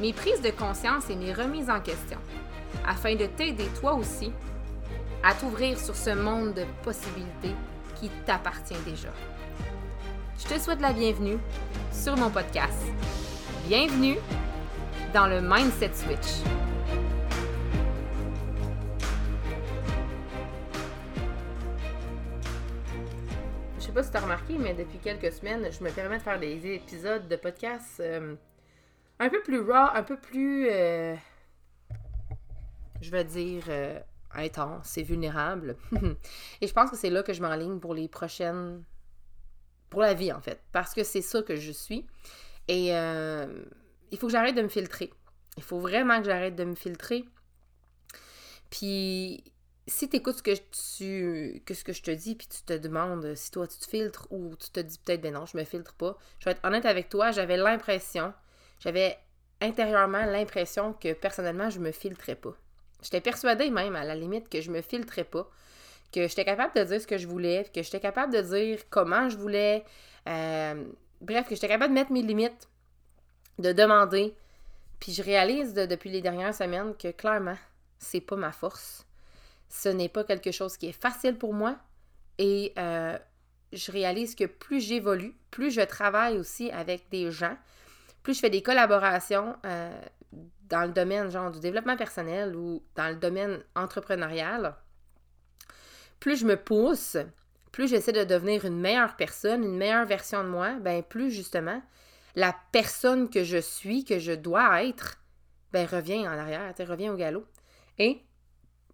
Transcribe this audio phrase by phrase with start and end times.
[0.00, 2.18] mes prises de conscience et mes remises en question,
[2.86, 4.32] afin de t'aider toi aussi
[5.24, 7.54] à t'ouvrir sur ce monde de possibilités
[7.96, 9.08] qui t'appartient déjà.
[10.38, 11.38] Je te souhaite la bienvenue
[11.92, 12.78] sur mon podcast.
[13.66, 14.16] Bienvenue
[15.12, 16.44] dans le Mindset Switch.
[23.78, 26.22] Je sais pas si tu as remarqué, mais depuis quelques semaines, je me permets de
[26.22, 28.36] faire des épisodes de podcast euh,
[29.18, 31.14] un peu plus raw, un peu plus, euh,
[33.00, 33.98] je vais dire, euh,
[34.32, 35.76] intense et vulnérable.
[36.60, 38.84] et je pense que c'est là que je m'enligne pour les prochaines,
[39.90, 42.06] pour la vie en fait, parce que c'est ça que je suis.
[42.68, 43.46] Et euh,
[44.10, 45.12] il faut que j'arrête de me filtrer.
[45.56, 47.24] Il faut vraiment que j'arrête de me filtrer.
[48.70, 49.42] Puis
[49.86, 50.50] si tu écoutes ce que
[50.98, 53.86] tu que ce que je te dis puis tu te demandes si toi tu te
[53.86, 56.18] filtres ou tu te dis peut-être ben non, je me filtre pas.
[56.38, 58.34] Je vais être honnête avec toi, j'avais l'impression,
[58.80, 59.18] j'avais
[59.60, 62.54] intérieurement l'impression que personnellement je me filtrais pas.
[63.02, 65.48] J'étais persuadée même à la limite que je me filtrais pas,
[66.12, 69.28] que j'étais capable de dire ce que je voulais, que j'étais capable de dire comment
[69.28, 69.84] je voulais,
[70.28, 70.84] euh,
[71.20, 72.68] bref, que j'étais capable de mettre mes limites,
[73.58, 74.34] de demander.
[75.00, 77.56] Puis je réalise depuis les dernières semaines que clairement,
[77.98, 79.04] c'est pas ma force
[79.68, 81.76] ce n'est pas quelque chose qui est facile pour moi.
[82.38, 83.18] Et euh,
[83.72, 87.56] je réalise que plus j'évolue, plus je travaille aussi avec des gens,
[88.28, 90.02] plus je fais des collaborations euh,
[90.68, 94.76] dans le domaine genre du développement personnel ou dans le domaine entrepreneurial,
[96.20, 97.16] plus je me pousse,
[97.72, 101.80] plus j'essaie de devenir une meilleure personne, une meilleure version de moi, ben plus justement
[102.34, 105.18] la personne que je suis, que je dois être,
[105.72, 107.46] ben revient en arrière, revient au galop.
[107.98, 108.20] Et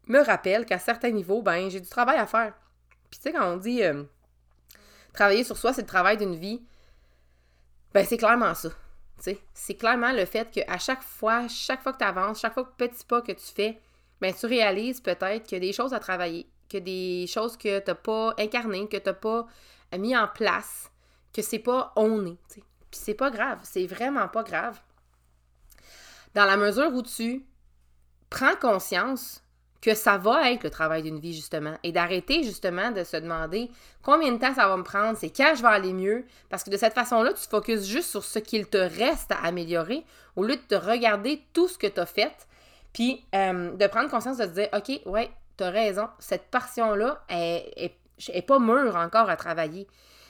[0.07, 2.55] me rappelle qu'à certains niveaux, ben, j'ai du travail à faire.
[3.11, 4.05] Puis tu sais, quand on dit euh,
[5.13, 6.63] travailler sur soi, c'est le travail d'une vie,
[7.93, 8.69] ben c'est clairement ça.
[9.55, 12.73] C'est clairement le fait qu'à chaque fois, chaque fois que tu avances, chaque fois que
[12.77, 13.81] petit pas que tu fais,
[14.21, 17.79] ben tu réalises peut-être qu'il y a des choses à travailler, que des choses que
[17.79, 19.47] tu n'as pas incarnées, que tu n'as pas
[19.99, 20.91] mis en place,
[21.33, 22.61] que c'est pas on Puis
[22.91, 24.81] c'est pas grave, c'est vraiment pas grave.
[26.35, 27.45] Dans la mesure où tu
[28.29, 29.44] prends conscience
[29.85, 33.71] que ça va être le travail d'une vie, justement, et d'arrêter, justement, de se demander
[34.03, 36.71] combien de temps ça va me prendre, c'est quand je vais aller mieux, parce que
[36.71, 40.03] de cette façon-là, tu te focuses juste sur ce qu'il te reste à améliorer,
[40.37, 42.35] au lieu de te regarder tout ce que tu as fait,
[42.95, 47.23] puis euh, de prendre conscience de te dire, OK, ouais, tu as raison, cette portion-là
[47.29, 47.93] est,
[48.29, 49.87] est, pas mûre encore à travailler.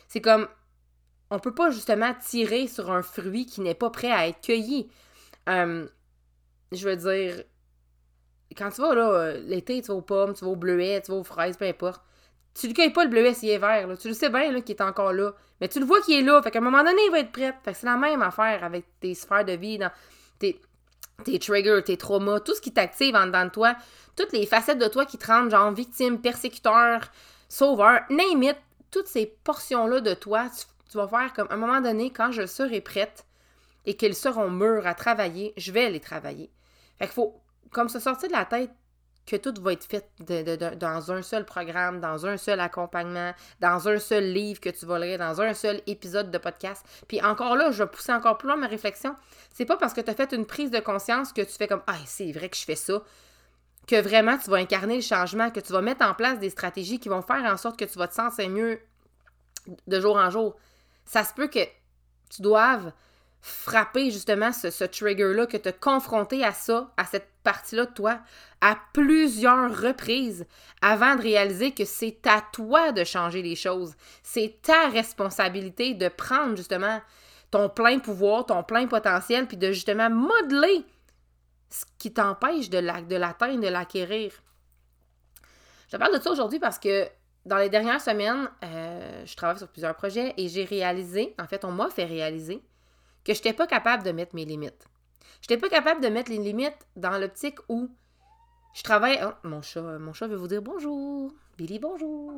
[0.08, 0.48] C'est comme,
[1.30, 4.90] on peut pas, justement, tirer sur un fruit qui n'est pas prêt à être cueilli.
[5.48, 5.86] Euh,
[6.72, 7.44] je veux dire,
[8.56, 11.12] quand tu vas là, euh, l'été, tu vas aux pommes, tu vas aux bleuets, tu
[11.12, 12.02] vas aux fraises, peu importe.
[12.54, 13.96] Tu ne cueilles pas le bleuet s'il est vert, là.
[13.96, 15.32] Tu le sais bien là, qu'il est encore là.
[15.60, 16.40] Mais tu le vois qu'il est là.
[16.42, 17.52] Fait qu'à un moment donné, il va être prêt.
[17.64, 19.78] Fait que c'est la même affaire avec tes sphères de vie,
[20.38, 20.60] tes,
[21.24, 23.76] tes triggers, tes traumas, tout ce qui t'active en dedans de toi,
[24.16, 27.00] toutes les facettes de toi qui te rendent genre victime, persécuteur,
[27.48, 28.54] sauveur, name
[28.90, 32.30] toutes ces portions-là de toi, tu, tu, vas faire comme à un moment donné, quand
[32.30, 33.26] je serai prête
[33.86, 36.48] et qu'elles seront mûres à travailler, je vais les travailler.
[36.98, 37.34] Fait qu'il faut
[37.74, 38.70] comme se sortir de la tête
[39.26, 40.10] que tout va être fait
[40.78, 44.98] dans un seul programme, dans un seul accompagnement, dans un seul livre que tu vas
[44.98, 46.84] lire, dans un seul épisode de podcast.
[47.08, 49.16] Puis encore là, je vais pousser encore plus loin ma réflexion.
[49.50, 51.82] C'est pas parce que tu as fait une prise de conscience que tu fais comme
[51.86, 53.02] Ah, c'est vrai que je fais ça
[53.86, 56.98] que vraiment tu vas incarner le changement, que tu vas mettre en place des stratégies
[56.98, 58.80] qui vont faire en sorte que tu vas te sentir mieux
[59.86, 60.56] de jour en jour.
[61.04, 61.64] Ça se peut que
[62.30, 62.92] tu doives
[63.46, 68.20] frapper justement ce, trigger-là, que tu confronté à ça, à cette partie-là de toi,
[68.62, 70.46] à plusieurs reprises
[70.80, 73.96] avant de réaliser que c'est à toi de changer les choses.
[74.22, 77.02] C'est ta responsabilité de prendre justement
[77.50, 80.86] ton plein pouvoir, ton plein potentiel, puis de justement modeler
[81.68, 84.32] ce qui t'empêche de l'atteindre, de l'acquérir.
[85.88, 87.06] Je te parle de ça aujourd'hui parce que
[87.44, 91.66] dans les dernières semaines, euh, je travaille sur plusieurs projets et j'ai réalisé, en fait,
[91.66, 92.62] on m'a fait réaliser
[93.24, 94.86] que je n'étais pas capable de mettre mes limites.
[95.40, 97.90] Je n'étais pas capable de mettre les limites dans l'optique où
[98.74, 99.20] je travaille.
[99.42, 101.32] Mon chat, mon chat veut vous dire bonjour.
[101.56, 102.32] Billy, bonjour.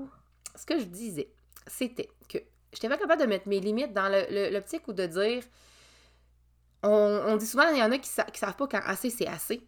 [0.54, 1.28] Ce que je disais,
[1.66, 2.38] c'était que
[2.72, 4.08] je n'étais pas capable de mettre mes limites dans
[4.52, 5.42] l'optique où de dire.
[6.82, 9.66] On, dit souvent, il y en a qui ne savent pas quand assez c'est assez.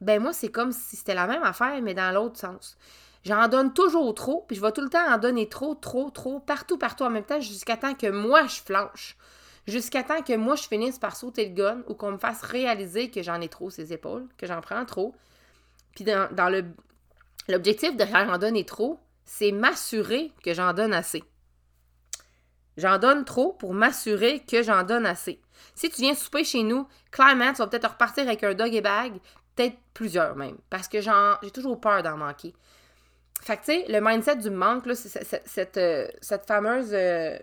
[0.00, 2.76] ben moi, c'est comme si c'était la même affaire, mais dans l'autre sens.
[3.24, 6.38] J'en donne toujours trop, puis je vais tout le temps en donner trop, trop, trop,
[6.38, 9.16] partout, partout en même temps, jusqu'à temps que moi, je flanche.
[9.66, 13.10] Jusqu'à temps que moi, je finisse par sauter le gun ou qu'on me fasse réaliser
[13.10, 15.14] que j'en ai trop ses épaules, que j'en prends trop.
[15.94, 16.64] Puis dans, le
[17.48, 21.22] l'objectif de en donner trop, c'est m'assurer que j'en donne assez.
[22.76, 25.40] J'en donne trop pour m'assurer que j'en donne assez.
[25.74, 28.80] Si tu viens souper chez nous, clairement, tu vas peut-être repartir avec un dog et
[28.80, 29.14] bag,
[29.54, 32.54] peut-être plusieurs même, parce que j'ai toujours peur d'en manquer.
[33.42, 36.90] Fait que, tu sais, le mindset du manque, là, c'est cette, euh, cette, fameuse.
[36.92, 37.38] Euh,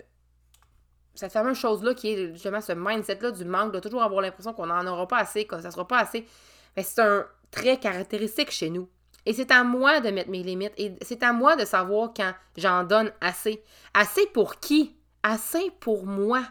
[1.17, 4.67] cette fameuse chose-là qui est justement ce mindset-là du manque, de toujours avoir l'impression qu'on
[4.67, 6.25] n'en aura pas assez, que ça sera pas assez.
[6.75, 8.87] Mais c'est un trait caractéristique chez nous.
[9.25, 10.73] Et c'est à moi de mettre mes limites.
[10.77, 13.63] Et c'est à moi de savoir quand j'en donne assez.
[13.93, 14.95] Assez pour qui?
[15.23, 16.43] Assez pour moi.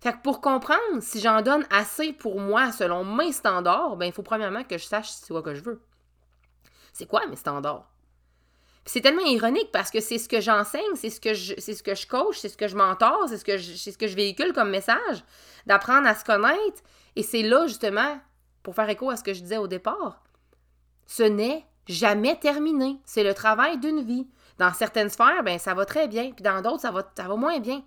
[0.00, 4.12] Fait que pour comprendre si j'en donne assez pour moi selon mes standards, ben il
[4.12, 5.82] faut premièrement que je sache c'est quoi que je veux.
[6.92, 7.88] C'est quoi mes standards?
[8.86, 11.82] C'est tellement ironique parce que c'est ce que j'enseigne, c'est ce que je c'est ce
[11.82, 14.06] que je coach, c'est ce que je m'entorse, c'est ce que je c'est ce que
[14.06, 15.24] je véhicule comme message,
[15.66, 16.82] d'apprendre à se connaître
[17.16, 18.18] et c'est là justement
[18.62, 20.22] pour faire écho à ce que je disais au départ.
[21.06, 24.26] Ce n'est jamais terminé, c'est le travail d'une vie.
[24.58, 27.36] Dans certaines sphères, ben ça va très bien, puis dans d'autres ça va ça va
[27.36, 27.82] moins bien.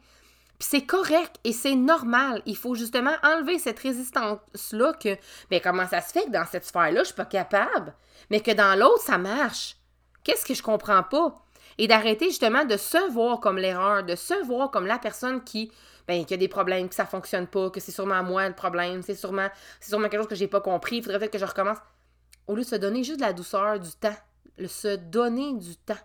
[0.60, 2.42] Puis c'est correct et c'est normal.
[2.46, 5.18] Il faut justement enlever cette résistance-là que,
[5.50, 7.96] ben comment ça se fait que dans cette sphère-là, je suis pas capable,
[8.30, 9.79] mais que dans l'autre, ça marche.
[10.24, 11.44] Qu'est-ce que je comprends pas?
[11.78, 15.72] Et d'arrêter justement de se voir comme l'erreur, de se voir comme la personne qui,
[16.08, 19.02] ben, qui a des problèmes, que ça fonctionne pas, que c'est sûrement moi le problème,
[19.02, 19.48] c'est sûrement,
[19.80, 21.78] c'est sûrement quelque chose que j'ai pas compris, il faudrait peut-être que je recommence.
[22.48, 24.16] Au lieu de se donner juste de la douceur, du temps,
[24.58, 25.96] le se donner du temps.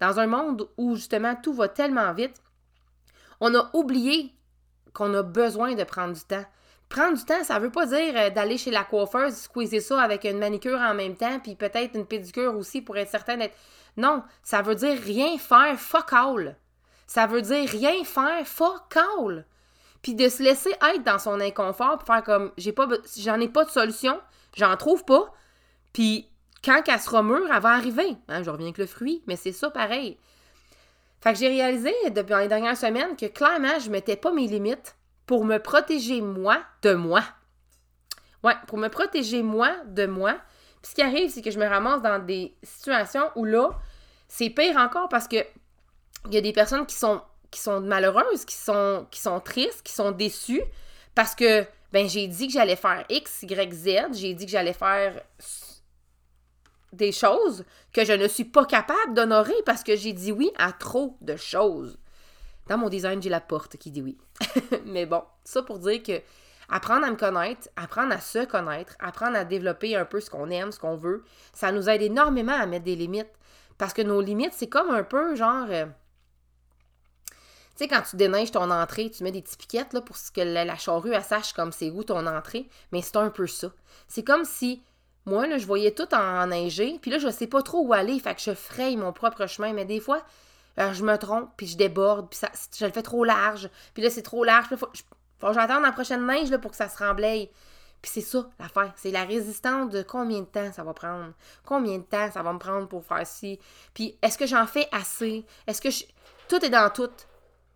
[0.00, 2.40] Dans un monde où justement tout va tellement vite,
[3.40, 4.34] on a oublié
[4.92, 6.44] qu'on a besoin de prendre du temps.
[6.90, 10.24] Prendre du temps, ça veut pas dire euh, d'aller chez la coiffeuse, squeezer ça avec
[10.24, 13.56] une manicure en même temps, puis peut-être une pédicure aussi pour être certain d'être.
[13.96, 16.56] Non, ça veut dire rien faire fuck all.
[17.06, 19.46] Ça veut dire rien faire fuck all.
[20.02, 22.88] Puis de se laisser être dans son inconfort, pour faire comme j'ai pas
[23.18, 24.20] j'en ai pas de solution,
[24.56, 25.32] j'en trouve pas.
[25.92, 26.28] Puis
[26.64, 28.16] quand elle sera mûre, elle va arriver.
[28.26, 30.18] Hein, je reviens avec le fruit, mais c'est ça pareil.
[31.20, 34.96] Fait que j'ai réalisé depuis les dernières semaines que clairement, je mettais pas mes limites
[35.30, 37.22] pour me protéger moi de moi.
[38.42, 40.32] Ouais, pour me protéger moi de moi.
[40.82, 43.70] Puis ce qui arrive, c'est que je me ramasse dans des situations où là,
[44.26, 45.36] c'est pire encore parce que
[46.26, 47.22] il y a des personnes qui sont
[47.52, 50.64] qui sont malheureuses, qui sont qui sont tristes, qui sont déçues
[51.14, 54.72] parce que ben j'ai dit que j'allais faire X, Y, Z, j'ai dit que j'allais
[54.72, 55.14] faire
[56.92, 60.72] des choses que je ne suis pas capable d'honorer parce que j'ai dit oui à
[60.72, 61.99] trop de choses.
[62.70, 64.16] Dans mon design, j'ai la porte qui dit oui.
[64.86, 66.22] Mais bon, ça pour dire que
[66.68, 70.50] apprendre à me connaître, apprendre à se connaître, apprendre à développer un peu ce qu'on
[70.50, 73.32] aime, ce qu'on veut, ça nous aide énormément à mettre des limites.
[73.76, 75.66] Parce que nos limites, c'est comme un peu genre.
[75.68, 75.86] Euh,
[77.26, 77.34] tu
[77.74, 80.76] sais, quand tu déneiges ton entrée, tu mets des petites piquettes là, pour que la,
[80.76, 82.68] charrue elle sache comme c'est où ton entrée.
[82.92, 83.72] Mais c'est un peu ça.
[84.06, 84.84] C'est comme si
[85.26, 88.20] moi, là, je voyais tout en neiger, puis là, je sais pas trop où aller,
[88.20, 89.72] fait que je fraye mon propre chemin.
[89.72, 90.24] Mais des fois,
[90.76, 93.70] je me trompe, puis je déborde, puis ça, je le fais trop large.
[93.94, 94.88] Puis là, c'est trop large, puis faut,
[95.38, 97.50] faut que j'attende la prochaine neige là, pour que ça se remblaye.
[98.02, 101.32] Puis c'est ça l'affaire, c'est la résistance de combien de temps ça va prendre,
[101.66, 103.58] combien de temps ça va me prendre pour faire ci.
[103.92, 105.44] Puis est-ce que j'en fais assez?
[105.66, 106.04] Est-ce que je...
[106.48, 107.10] Tout est dans tout.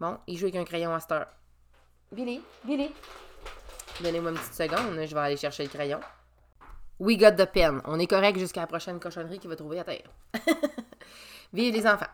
[0.01, 1.29] Bon, il joue avec un crayon à cette heure.
[2.11, 2.91] Billy, Billy.
[4.01, 6.01] Donnez-moi une petite seconde, je vais aller chercher le crayon.
[6.99, 7.83] We got the pen.
[7.85, 10.09] On est correct jusqu'à la prochaine cochonnerie qu'il va trouver à terre.
[11.53, 12.07] Vive les enfants.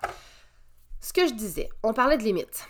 [1.01, 2.69] Ce que je disais, on parlait de limites.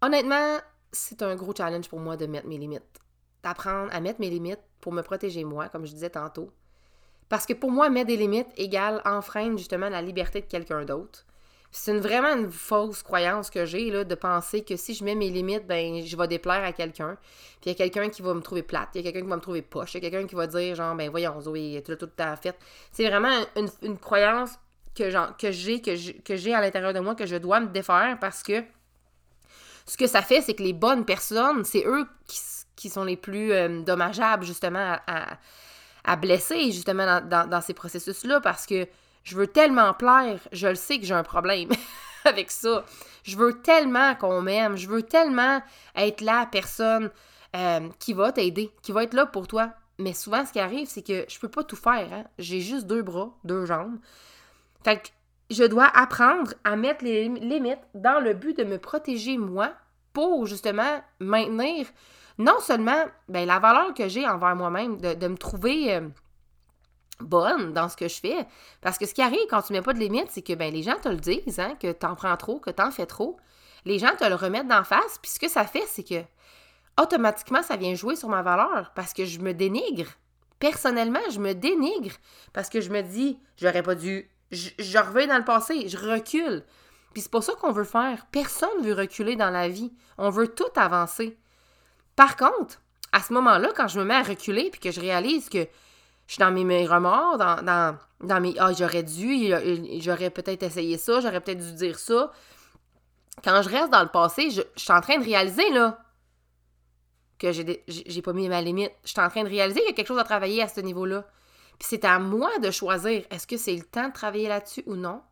[0.00, 0.58] Honnêtement,
[0.92, 3.00] c'est un gros challenge pour moi de mettre mes limites.
[3.42, 6.52] D'apprendre à mettre mes limites pour me protéger moi, comme je disais tantôt.
[7.28, 11.26] Parce que pour moi, mettre des limites égale enfreindre justement la liberté de quelqu'un d'autre.
[11.72, 15.66] C'est vraiment une fausse croyance que j'ai de penser que si je mets mes limites,
[15.66, 17.16] ben je vais déplaire à quelqu'un.
[17.60, 19.30] Puis il y a quelqu'un qui va me trouver plate, il y a quelqu'un qui
[19.30, 21.82] va me trouver poche, il y a quelqu'un qui va dire genre ben voyons Zoé,
[21.82, 22.54] tu l'as tout à fait.
[22.92, 24.58] C'est vraiment une, une croyance
[24.94, 25.10] que,
[25.50, 28.62] j'ai que j'ai à l'intérieur de moi que je dois me défaire parce que
[29.86, 32.06] ce que ça fait, c'est que les bonnes personnes, c'est eux
[32.76, 35.38] qui, sont les plus euh, dommageables justement à,
[36.04, 38.88] à, blesser justement dans, dans, ces processus-là parce que
[39.22, 41.68] je veux tellement plaire, je le sais que j'ai un problème
[42.24, 42.84] avec ça.
[43.22, 45.62] Je veux tellement qu'on m'aime, je veux tellement
[45.94, 47.10] être la personne
[47.54, 49.72] euh, qui va t'aider, qui va être là pour toi.
[49.98, 52.08] Mais souvent, ce qui arrive, c'est que je peux pas tout faire.
[52.12, 52.24] Hein.
[52.38, 53.98] J'ai juste deux bras, deux jambes.
[54.84, 55.08] Fait que
[55.50, 59.72] je dois apprendre à mettre les limites dans le but de me protéger moi
[60.12, 61.86] pour justement maintenir
[62.38, 66.08] non seulement ben, la valeur que j'ai envers moi-même, de, me trouver euh,
[67.20, 68.46] bonne dans ce que je fais.
[68.80, 70.82] Parce que ce qui arrive quand tu mets pas de limite, c'est que ben, les
[70.82, 73.36] gens te le disent, hein, que tu en prends trop, que tu en fais trop.
[73.84, 76.22] Les gens te le remettent d'en face, puis ce que ça fait, c'est que
[77.00, 80.06] automatiquement, ça vient jouer sur ma valeur parce que je me dénigre.
[80.58, 82.14] Personnellement, je me dénigre
[82.52, 84.30] parce que je me dis, j'aurais pas dû.
[84.52, 86.62] Je, je reviens dans le passé, je recule.
[87.12, 88.26] Puis c'est pas ça qu'on veut faire.
[88.30, 89.92] Personne veut reculer dans la vie.
[90.18, 91.36] On veut tout avancer.
[92.16, 92.80] Par contre,
[93.12, 95.66] à ce moment-là, quand je me mets à reculer puis que je réalise que
[96.26, 99.52] je suis dans mes, remords, dans, mes Ah, j'aurais dû,
[100.00, 102.32] j'aurais peut-être essayé ça, j'aurais peut-être dû dire ça.
[103.44, 105.98] Quand je reste dans le passé, je, suis en train de réaliser, là,
[107.38, 108.92] que j'ai pas mis ma limite.
[109.04, 110.80] Je suis en train de réaliser qu'il y a quelque chose à travailler à ce
[110.80, 111.26] niveau-là.
[111.78, 114.94] Puis c'est à moi de choisir est-ce que c'est le temps de travailler là-dessus ou
[114.94, 115.22] non.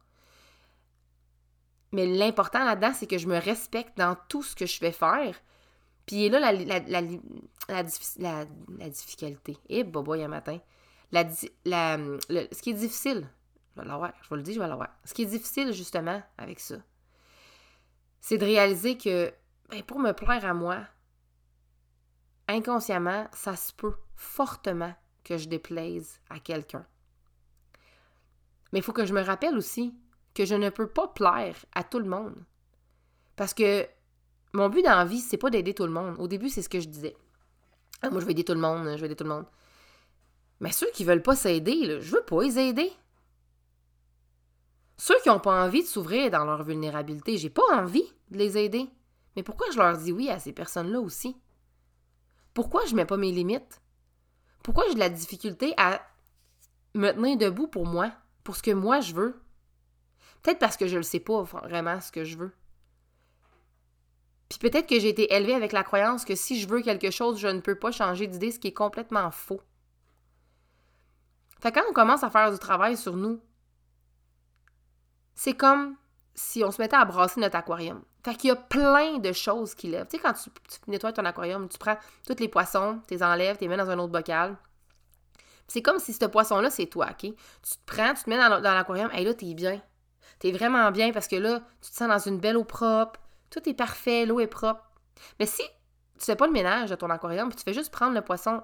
[1.93, 5.37] Mais l'important là-dedans, c'est que je me respecte dans tout ce que je vais faire.
[6.07, 7.03] Puis là, la, la, la,
[8.19, 9.57] la, difficulté.
[9.69, 10.59] Eh, boboy, un matin.
[11.13, 13.29] La, ce qui est difficile,
[13.77, 14.89] je vais je le dire, je vais l'avoir.
[15.05, 16.77] Ce qui est difficile, justement, avec ça,
[18.21, 19.33] c'est de réaliser que,
[19.71, 20.79] ben, pour me plaire à moi,
[22.49, 26.87] inconsciemment, ça se peut fortement que je déplaise à quelqu'un.
[28.73, 29.95] Mais il faut que je me rappelle aussi
[30.35, 32.37] que je ne peux pas plaire à tout le monde.
[33.37, 33.87] Parce que
[34.53, 36.17] mon but dans la vie, c'est pas d'aider tout le monde.
[36.19, 37.17] Au début, c'est ce que je disais.
[38.03, 39.47] Ah, moi, je vais aider tout le monde, je vais aider tout le monde.
[40.61, 42.93] Mais ceux qui veulent pas s'aider, je veux pas les aider.
[44.97, 48.59] Ceux qui n'ont pas envie de s'ouvrir dans leur vulnérabilité, j'ai pas envie de les
[48.59, 48.87] aider.
[49.35, 51.37] Mais pourquoi je leur dis oui à ces personnes-là aussi?
[52.53, 53.80] Pourquoi je mets pas mes limites?
[54.71, 56.01] Pourquoi j'ai de la difficulté à
[56.95, 58.13] me tenir debout pour moi,
[58.45, 59.43] pour ce que moi je veux?
[60.43, 62.53] Peut-être parce que je ne sais pas vraiment ce que je veux.
[64.49, 67.41] Puis peut-être que j'ai été élevée avec la croyance que si je veux quelque chose,
[67.41, 69.61] je ne peux pas changer d'idée, ce qui est complètement faux.
[71.61, 73.41] Fait quand on commence à faire du travail sur nous,
[75.35, 75.97] c'est comme
[76.35, 78.03] si on se mettait à brasser notre aquarium.
[78.25, 80.07] Fait qu'il y a plein de choses qui lèvent.
[80.07, 80.51] Tu sais, quand tu,
[80.89, 81.97] nettoies ton aquarium, tu prends
[82.27, 84.57] tous les poissons, tu les enlèves, tu les mets dans un autre bocal.
[85.69, 87.19] C'est comme si ce poisson-là, c'est toi, OK?
[87.21, 89.81] Tu te prends, tu te mets dans, l'aquarium, et là, t'es bien.
[90.39, 93.21] T'es vraiment bien parce que là, tu te sens dans une belle eau propre,
[93.51, 94.83] tout est parfait, l'eau est propre.
[95.39, 95.63] Mais si
[96.19, 98.63] tu fais pas le ménage de ton aquarium, puis tu fais juste prendre le poisson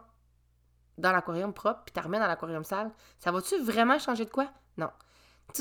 [0.99, 4.50] dans l'aquarium propre, puis tu remets dans l'aquarium sale, ça va-tu vraiment changer de quoi?
[4.76, 4.90] Non.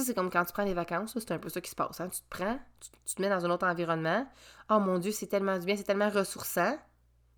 [0.04, 2.02] C'est comme quand tu prends des vacances, c'est un peu ça qui se passe.
[2.02, 2.10] Hein?
[2.10, 2.60] Tu te prends,
[3.06, 4.28] tu, te mets dans un autre environnement.
[4.70, 6.78] Oh mon Dieu, c'est tellement du bien, c'est tellement ressourçant.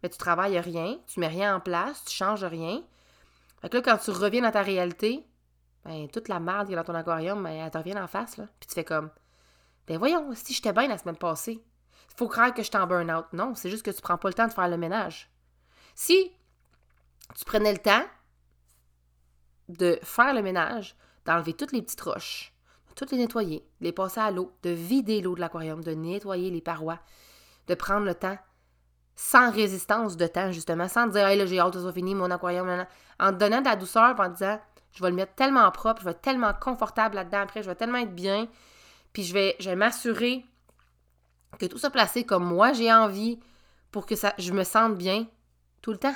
[0.01, 2.83] Mais tu travailles rien, tu mets rien en place, tu changes rien.
[3.61, 5.25] Fait que là, quand tu reviens dans ta réalité,
[5.85, 8.37] ben, toute la merde qui est dans ton aquarium, ben, elle te revient en face,
[8.37, 8.45] là.
[8.59, 9.09] Puis tu fais comme,
[9.87, 11.63] ben voyons, si j'étais bien la semaine passée,
[12.11, 13.25] il faut croire que je suis en burn-out.
[13.33, 15.31] Non, c'est juste que tu prends pas le temps de faire le ménage.
[15.95, 16.31] Si
[17.35, 18.03] tu prenais le temps
[19.69, 20.95] de faire le ménage,
[21.27, 22.53] d'enlever toutes les petites roches,
[22.89, 25.91] de toutes les nettoyer, de les passer à l'eau, de vider l'eau de l'aquarium, de
[25.91, 26.99] nettoyer les parois,
[27.67, 28.37] de prendre le temps
[29.15, 32.29] sans résistance de temps, justement, sans dire, hey, là, j'ai hâte que ça soit mon
[32.31, 32.85] aquarium,
[33.19, 34.59] en donnant de la douceur, en disant,
[34.91, 37.75] je vais le mettre tellement propre, je vais être tellement confortable là-dedans après, je vais
[37.75, 38.47] tellement être bien,
[39.13, 40.45] puis je vais, je m'assurer
[41.59, 43.39] que tout soit placé comme moi j'ai envie
[43.91, 45.25] pour que ça, je me sente bien
[45.81, 46.15] tout le temps.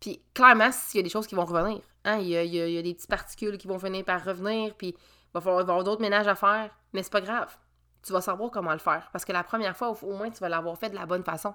[0.00, 2.94] Puis clairement, s'il y a des choses qui vont revenir, hein, il, y a, des
[2.94, 6.34] petites particules qui vont venir par revenir, puis il va falloir avoir d'autres ménages à
[6.34, 7.54] faire, mais c'est pas grave.
[8.02, 9.08] Tu vas savoir comment le faire.
[9.12, 11.54] Parce que la première fois, au moins, tu vas l'avoir fait de la bonne façon.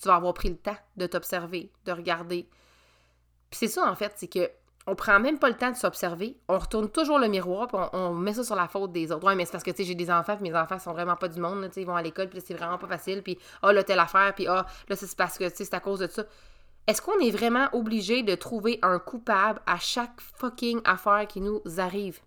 [0.00, 2.48] Tu vas avoir pris le temps de t'observer, de regarder.
[3.50, 4.50] Puis c'est ça, en fait, c'est que
[4.86, 6.36] on prend même pas le temps de s'observer.
[6.48, 9.26] On retourne toujours le miroir, puis on, met ça sur la faute des autres.
[9.26, 11.16] Ouais, mais c'est parce que, tu sais, j'ai des enfants, puis mes enfants sont vraiment
[11.16, 13.72] pas du monde, ils vont à l'école, puis c'est vraiment pas facile, puis ah, oh,
[13.72, 16.06] là, telle affaire, puis ah, là, c'est parce que, tu sais, c'est à cause de
[16.06, 16.24] ça.
[16.90, 21.62] Est-ce qu'on est vraiment obligé de trouver un coupable à chaque fucking affaire qui nous
[21.78, 22.18] arrive?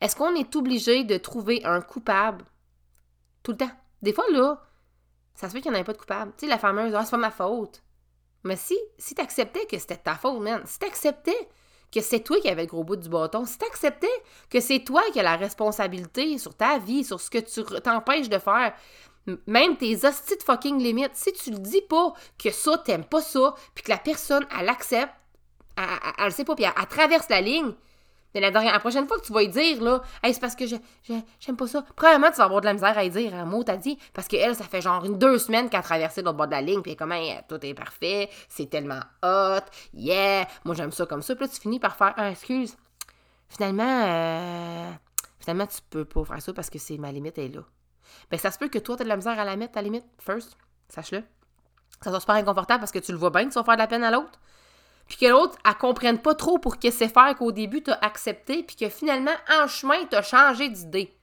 [0.00, 2.44] Est-ce qu'on est obligé de trouver un coupable
[3.42, 3.70] tout le temps?
[4.00, 4.62] Des fois, là,
[5.34, 6.34] ça se fait qu'il n'y en ait pas de coupable.
[6.36, 7.82] Tu sais, la fameuse, ah, c'est pas ma faute.
[8.44, 11.48] Mais si, si acceptais que c'était ta faute, man, si acceptais
[11.90, 14.06] que c'est toi qui avais le gros bout du bâton, si acceptais
[14.48, 18.28] que c'est toi qui as la responsabilité sur ta vie, sur ce que tu t'empêches
[18.28, 18.72] de faire,
[19.46, 23.22] même tes hosties de fucking limites, si tu le dis pas que ça, t'aimes pas
[23.22, 25.12] ça, puis que la personne, elle accepte,
[25.76, 25.84] elle,
[26.18, 27.72] elle, sait pas, puis elle, traverse la ligne,
[28.40, 30.76] la, prochaine fois que tu vas y dire, là, hey, c'est parce que je,
[31.38, 31.84] j'aime pas ça.
[31.94, 34.26] Premièrement, tu vas avoir de la misère à y dire un mot, t'as dit, parce
[34.26, 36.82] qu'elle, ça fait genre une deux semaines qu'elle a traversé l'autre bord de la ligne,
[36.82, 39.64] puis comment tout est parfait, c'est tellement hot,
[39.94, 41.34] yeah, moi j'aime ça comme ça.
[41.36, 42.76] Puis là, tu finis par faire, ah, excuse,
[43.48, 44.90] finalement, euh,
[45.38, 47.62] finalement, tu peux pas faire ça parce que c'est ma limite est là.
[48.30, 50.04] Ben, ça se peut que toi, t'as de la misère à la mettre, ta limite,
[50.18, 50.56] first,
[50.88, 51.22] sache-le.
[52.02, 53.80] ça soit super inconfortable parce que tu le vois bien que tu vas faire de
[53.80, 54.40] la peine à l'autre.
[55.08, 57.90] Puis que l'autre, elle comprenne pas trop pour qu'est-ce que c'est faire qu'au début, tu
[57.90, 61.14] as accepté, puis que finalement, en chemin, tu as changé d'idée.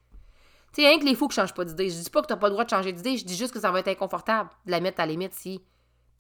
[0.74, 1.90] Tu sais, rien que les fous qui changent pas d'idée.
[1.90, 3.60] Je dis pas que tu pas le droit de changer d'idée, je dis juste que
[3.60, 5.62] ça va être inconfortable de la mettre à la limite si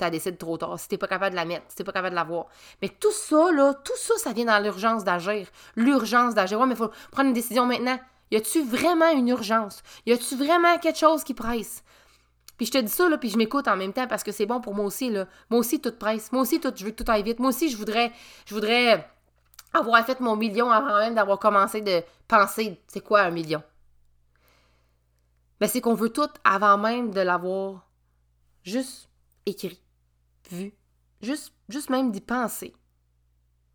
[0.05, 2.11] tu décidé trop tard, si t'es pas capable de la mettre, si t'es pas capable
[2.11, 2.47] de la voir.
[2.81, 5.47] Mais tout ça, là, tout ça, ça vient dans l'urgence d'agir.
[5.75, 6.59] L'urgence d'agir.
[6.59, 7.99] Ouais, mais il faut prendre une décision maintenant.
[8.31, 9.83] Y a-tu vraiment une urgence?
[10.05, 11.83] Y a-tu vraiment quelque chose qui presse?
[12.57, 14.45] Puis je te dis ça, là, puis je m'écoute en même temps parce que c'est
[14.45, 15.27] bon pour moi aussi, là.
[15.49, 16.31] Moi aussi, tout presse.
[16.31, 17.39] Moi aussi, tout, je veux que tout aille vite.
[17.39, 18.11] Moi aussi, je voudrais,
[18.45, 19.09] je voudrais
[19.73, 23.63] avoir fait mon million avant même d'avoir commencé de penser, c'est quoi un million?
[25.59, 27.87] Mais c'est qu'on veut tout avant même de l'avoir
[28.63, 29.09] juste
[29.45, 29.81] écrit,
[30.49, 30.73] vu,
[31.21, 32.75] juste, juste même d'y penser.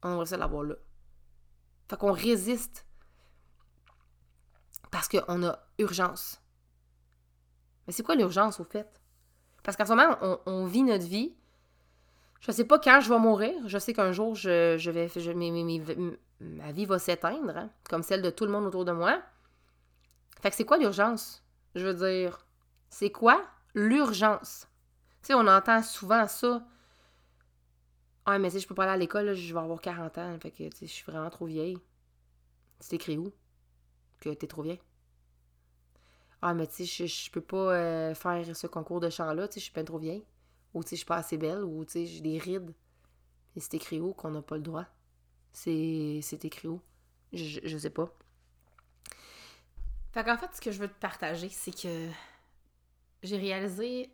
[0.02, 0.75] On aimerait ça l'avoir là.
[1.88, 2.86] Fait qu'on résiste
[4.97, 6.41] parce qu'on a urgence.
[7.87, 8.88] Mais c'est quoi l'urgence au fait?
[9.62, 11.35] Parce qu'en ce moment, on, vit notre vie.
[12.41, 13.69] Je sais pas quand je vais mourir.
[13.69, 15.11] Je sais qu'un jour, je, je vais,
[16.41, 19.21] ma vie va s'éteindre, hein, comme celle de tout le monde autour de moi.
[20.41, 21.45] Fait que c'est quoi l'urgence?
[21.75, 22.47] Je veux dire,
[22.88, 24.67] c'est quoi l'urgence?
[25.21, 26.67] Tu sais, on entend souvent ça.
[28.25, 30.38] Ah, mais si je peux pas aller à l'école, je vais avoir 40 ans.
[30.41, 31.76] Fait que, je suis vraiment trop vieille.
[32.81, 33.31] C'est écrit où?
[34.21, 34.81] Que t'es trop vieille?
[36.49, 39.59] Ah, mais tu sais, je, peux pas euh, faire ce concours de chant-là, tu sais,
[39.61, 40.25] je suis pas trop vieille.
[40.75, 42.73] Ou tu sais, je suis pas assez belle, ou tu sais, j'ai des rides.
[43.57, 44.87] Et c'est écrit où qu'on n'a pas le droit?
[45.53, 46.81] C'est, c'est écrit où?
[47.33, 48.15] Je, je sais pas.
[50.12, 52.09] Fait qu'en fait, ce que je veux te partager, c'est que
[53.25, 54.12] j'ai réalisé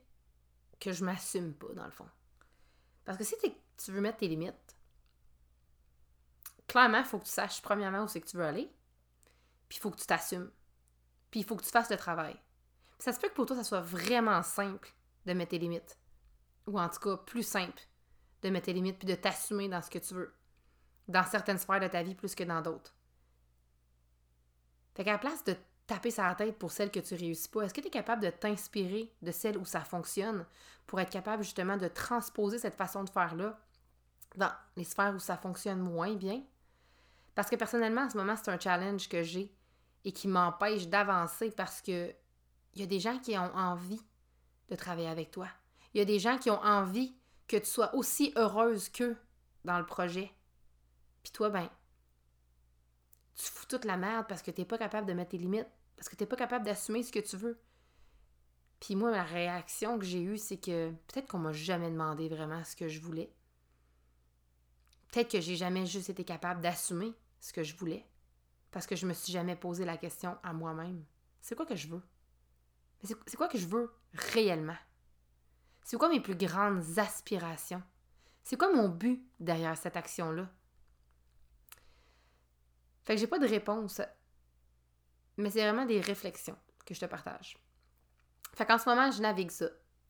[0.81, 2.09] que je m'assume pas, dans le fond.
[3.05, 3.35] Parce que si
[3.77, 4.75] tu veux mettre tes limites,
[6.67, 8.73] clairement, il faut que tu saches premièrement où c'est que tu veux aller,
[9.69, 10.51] puis il faut que tu t'assumes.
[11.33, 12.37] Puis il faut que tu fasses le travail.
[12.99, 14.95] ça se peut que pour toi, ça soit vraiment simple
[15.27, 15.99] de mettre tes limites.
[16.69, 17.83] Ou en tout cas, plus simple
[18.43, 20.33] de mettre tes limites puis de t'assumer dans ce que tu veux.
[21.09, 22.95] Dans certaines sphères de ta vie plus que dans d'autres.
[24.95, 27.75] Fait qu'à la place de taper sa tête pour celle que tu réussis pas, est-ce
[27.75, 30.47] que tu es capable de t'inspirer de celle où ça fonctionne
[30.87, 33.59] pour être capable justement de transposer cette façon de faire-là
[34.37, 36.43] dans les sphères où ça fonctionne moins bien?
[37.35, 39.51] Parce que personnellement, en ce moment, c'est un challenge que j'ai
[40.05, 42.15] et qui m'empêche d'avancer parce que
[42.75, 44.01] il y a des gens qui ont envie
[44.69, 45.49] de travailler avec toi.
[45.93, 47.15] Il y a des gens qui ont envie
[47.47, 49.17] que tu sois aussi heureuse qu'eux
[49.65, 50.33] dans le projet.
[51.23, 51.69] Puis toi, ben,
[53.35, 55.69] tu fous toute la merde parce que tu n'es pas capable de mettre tes limites,
[55.97, 57.61] parce que tu n'es pas capable d'assumer ce que tu veux.
[58.81, 62.65] Puis moi, la réaction que j'ai eue, c'est que peut-être qu'on m'a jamais demandé vraiment
[62.65, 63.33] ce que je voulais.
[65.09, 68.07] Peut-être que j'ai jamais juste été capable d'assumer ce que je voulais
[68.73, 71.05] parce que je me suis jamais posé la question à moi-même.
[71.41, 72.03] C'est quoi que je veux?
[73.05, 74.77] C'est quoi que je veux réellement?
[75.85, 77.83] C'est quoi mes plus grandes aspirations?
[78.43, 80.51] C'est quoi mon but derrière cette action-là?
[83.05, 84.01] Fait que j'ai pas de réponse,
[85.37, 87.59] mais c'est vraiment des réflexions que je te partage.
[88.55, 89.67] Fait qu'en ce moment, je navigue ça.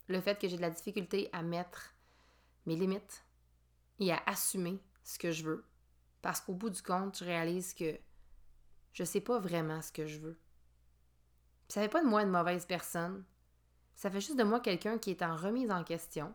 [0.07, 1.95] Le fait que j'ai de la difficulté à mettre
[2.65, 3.25] mes limites
[3.99, 5.65] et à assumer ce que je veux.
[6.21, 7.99] Parce qu'au bout du compte, je réalise que
[8.93, 10.39] je sais pas vraiment ce que je veux.
[11.67, 13.23] ça fait pas de moi une mauvaise personne.
[13.95, 16.33] Ça fait juste de moi quelqu'un qui est en remise en question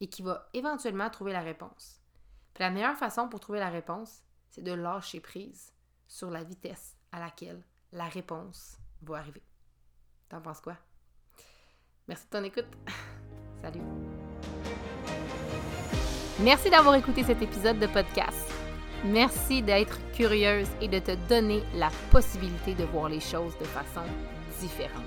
[0.00, 2.00] et qui va éventuellement trouver la réponse.
[2.58, 5.72] La meilleure façon pour trouver la réponse, c'est de lâcher prise
[6.08, 9.42] sur la vitesse à laquelle la réponse va arriver.
[10.28, 10.76] T'en penses quoi?
[12.06, 12.66] Merci de ton écoute.
[13.62, 13.82] Salut.
[16.40, 18.57] Merci d'avoir écouté cet épisode de podcast.
[19.04, 24.06] Merci d'être curieuse et de te donner la possibilité de voir les choses de façon
[24.60, 25.04] différente.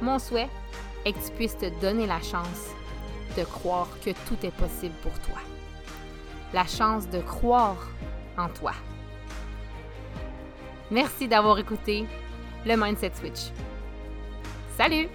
[0.00, 0.48] Mon souhait
[1.04, 2.70] est que tu puisses te donner la chance
[3.36, 5.40] de croire que tout est possible pour toi.
[6.54, 7.88] La chance de croire
[8.38, 8.72] en toi.
[10.90, 12.06] Merci d'avoir écouté
[12.64, 13.50] le Mindset Switch.
[14.76, 15.08] Salut!